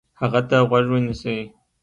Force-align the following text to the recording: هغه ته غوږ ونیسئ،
هغه 0.19 0.41
ته 0.49 0.57
غوږ 0.69 0.85
ونیسئ، 0.91 1.37